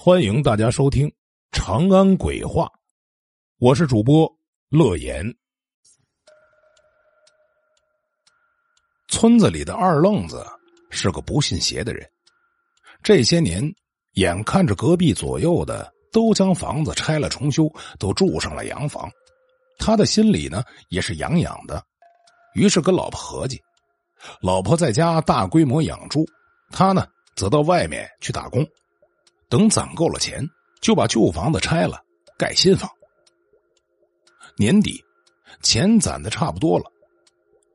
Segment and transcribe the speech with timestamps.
[0.00, 1.08] 欢迎大家收听
[1.50, 2.66] 《长安鬼话》，
[3.58, 4.32] 我是主播
[4.68, 5.26] 乐言。
[9.08, 10.46] 村子里的二愣子
[10.88, 12.08] 是个不信邪的人，
[13.02, 13.60] 这些年
[14.12, 17.68] 眼看着隔壁左右的都将房子拆了重修，
[17.98, 19.10] 都住上了洋房，
[19.80, 21.84] 他的心里呢也是痒痒的，
[22.54, 23.60] 于是跟老婆合计，
[24.40, 26.24] 老婆在家大规模养猪，
[26.70, 27.04] 他呢
[27.34, 28.64] 则到外面去打工。
[29.48, 30.46] 等攒够了钱，
[30.80, 32.02] 就把旧房子拆了，
[32.36, 32.88] 盖新房。
[34.56, 35.02] 年底，
[35.62, 36.84] 钱攒的差不多了，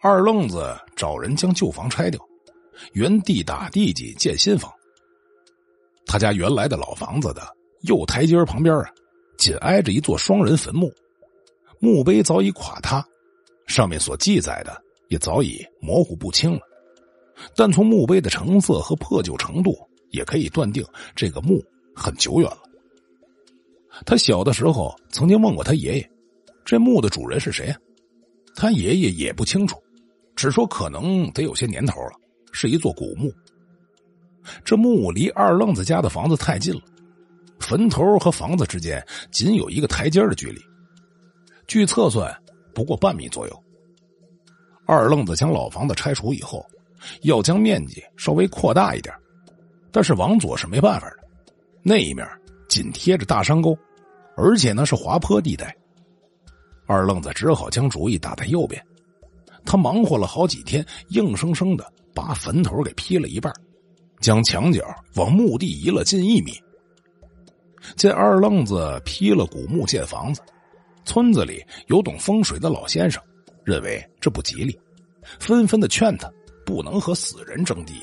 [0.00, 2.20] 二愣子找人将旧房拆掉，
[2.92, 4.72] 原地打地基建新房。
[6.06, 7.42] 他家原来的老房子的
[7.82, 8.90] 右台阶旁边啊，
[9.36, 10.90] 紧挨着一座双人坟墓，
[11.80, 13.04] 墓碑早已垮塌，
[13.66, 16.60] 上面所记载的也早已模糊不清了。
[17.54, 19.87] 但从墓碑的成色和破旧程度。
[20.10, 22.62] 也可以断定这个墓很久远了。
[24.06, 26.10] 他小的时候曾经问过他爷爷
[26.64, 27.74] ：“这墓的主人是谁？”
[28.54, 29.76] 他爷爷也不清楚，
[30.34, 32.12] 只说可能得有些年头了，
[32.52, 33.32] 是一座古墓。
[34.64, 36.80] 这墓离二愣子家的房子太近了，
[37.60, 40.60] 坟头和房子之间仅有一个台阶的距离，
[41.66, 42.34] 据测算
[42.74, 43.64] 不过半米左右。
[44.86, 46.64] 二愣子将老房子拆除以后，
[47.22, 49.14] 要将面积稍微扩大一点。
[49.90, 51.16] 但是往左是没办法的，
[51.82, 52.26] 那一面
[52.68, 53.76] 紧贴着大山沟，
[54.36, 55.74] 而且呢是滑坡地带。
[56.86, 58.82] 二愣子只好将主意打在右边。
[59.64, 63.52] 他忙活了好几天，硬生生的把坟头给劈了一半，
[64.20, 64.82] 将墙角
[65.16, 66.52] 往墓地移了近一米。
[67.96, 70.40] 见二愣子劈了古墓建房子，
[71.04, 73.22] 村子里有懂风水的老先生
[73.64, 74.78] 认为这不吉利，
[75.38, 76.30] 纷纷的劝他
[76.64, 78.02] 不能和死人争地。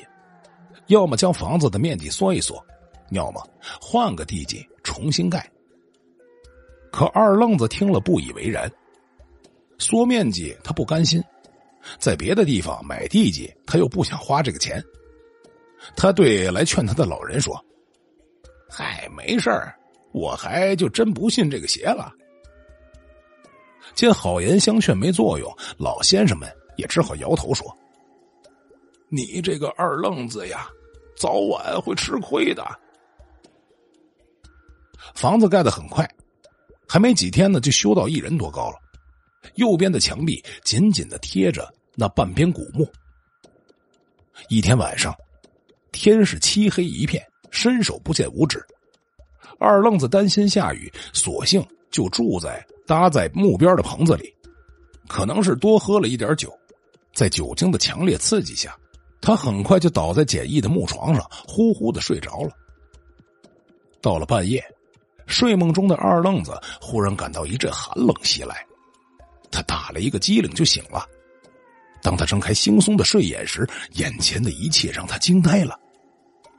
[0.88, 2.64] 要么将房子的面积缩一缩，
[3.12, 3.42] 要么
[3.82, 5.50] 换个地基重新盖。
[6.92, 8.72] 可二愣子听了不以为然，
[9.78, 11.22] 缩面积他不甘心，
[12.00, 14.84] 在别的地方买地基他又不想花这个钱。
[15.96, 17.64] 他对来劝他的老人说
[18.70, 19.76] ：“嗨，没事儿，
[20.14, 22.12] 我还就真不信这个邪了。”
[23.94, 27.68] 见好言相劝没作用，老先生们也只好摇头说。
[29.16, 30.68] 你这个二愣子呀，
[31.16, 32.66] 早晚会吃亏的。
[35.14, 36.06] 房子盖的很快，
[36.86, 38.76] 还没几天呢，就修到一人多高了。
[39.56, 42.86] 右边的墙壁紧紧的贴着那半边古墓。
[44.50, 45.16] 一天晚上，
[45.94, 48.62] 天是漆黑一片，伸手不见五指。
[49.60, 54.34] 二愣子担心下雨，索性就住在搭在木边的棚子里。
[55.08, 56.52] 可能是多喝了一点酒，
[57.14, 58.78] 在酒精的强烈刺激下。
[59.26, 62.52] 他很快就倒在简易的木床上，呼呼的睡着了。
[64.00, 64.64] 到了半夜，
[65.26, 68.64] 睡梦中的二愣子忽然感到一阵寒冷袭来，
[69.50, 71.04] 他打了一个激灵就醒了。
[72.04, 75.76] 当他睁开惺忪的睡眼时，眼前的一切让他惊呆了：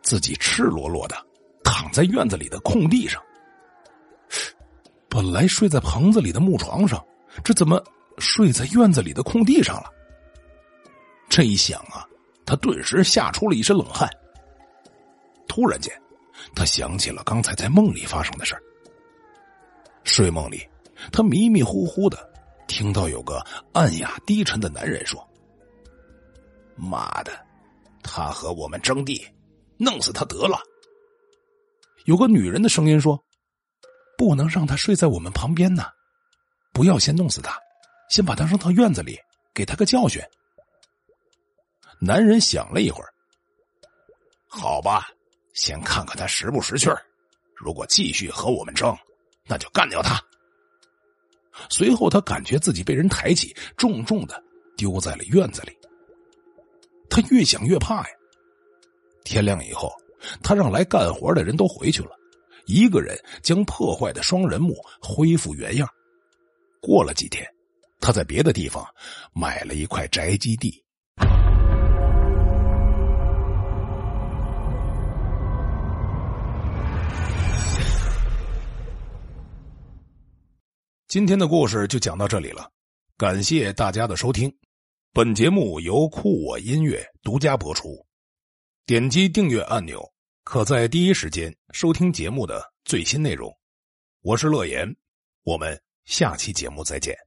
[0.03, 1.17] 自己赤裸裸的
[1.63, 3.23] 躺在院子里的空地上。
[5.09, 7.01] 本来睡在棚子里的木床上，
[7.45, 7.81] 这怎么
[8.19, 9.93] 睡在院子里的空地上了？
[11.29, 12.05] 这一想啊！
[12.47, 14.09] 他顿时吓出了一身冷汗。
[15.49, 15.93] 突然间，
[16.55, 18.57] 他想起了刚才在梦里发生的事
[20.05, 20.67] 睡梦里，
[21.11, 22.33] 他迷迷糊糊的
[22.69, 25.27] 听到有个暗哑低沉的男人说
[26.77, 27.33] ：“妈的，
[28.03, 29.27] 他和我们争地，
[29.79, 30.61] 弄死他得了。”
[32.07, 33.21] 有个女人的声音说
[34.17, 35.87] ：“不能让他睡在我们旁边呢，
[36.73, 37.59] 不要先弄死他，
[38.09, 39.19] 先把他扔到院子里，
[39.53, 40.23] 给他个教训。”
[42.01, 43.13] 男人想了一会儿，
[44.49, 45.09] 好吧，
[45.55, 47.03] 先看看他识不识趣儿。
[47.55, 48.97] 如果继续和我们争，
[49.47, 50.23] 那就干掉他。
[51.71, 54.43] 随后，他感觉自己被人抬起，重重的
[54.77, 55.75] 丢在了院子里。
[57.09, 58.11] 他越想越怕呀。
[59.25, 59.91] 天亮以后，
[60.43, 62.11] 他让来干活的人都回去了，
[62.67, 65.89] 一个人将破坏的双人墓恢复原样。
[66.83, 67.47] 过了几天，
[68.01, 68.87] 他在别的地方
[69.33, 70.85] 买了一块宅基地。
[81.17, 82.71] 今天的故事就讲到这里了，
[83.17, 84.55] 感谢大家的收听。
[85.15, 88.07] 本节目由酷我音乐独家播出。
[88.85, 90.07] 点击订阅按钮，
[90.45, 93.51] 可在第一时间收听节目的最新内容。
[94.21, 94.95] 我是乐言，
[95.45, 97.26] 我们下期节目再见。